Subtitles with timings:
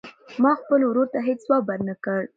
[0.41, 2.19] ما خپل ورور ته هېڅ ځواب ورنه کړ.